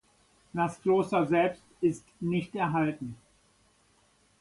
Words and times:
Das 0.53 0.81
Kloster 0.81 1.27
selbst 1.27 1.61
ist 1.79 2.03
nicht 2.19 2.55
erhalten. 2.55 3.15